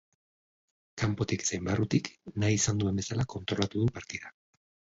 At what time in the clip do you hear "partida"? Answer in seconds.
4.01-4.37